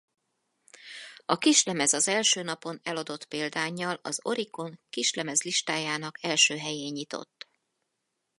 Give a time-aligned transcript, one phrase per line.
[1.25, 7.47] A kislemez az első napon eladott példánnyal az Oricon kislemezlistájának első helyén nyitott.